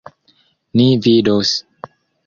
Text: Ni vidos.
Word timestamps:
Ni 0.81 0.87
vidos. 1.05 1.55